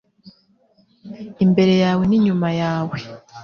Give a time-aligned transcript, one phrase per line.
[1.45, 2.97] imbere yawe n'inyuma yawe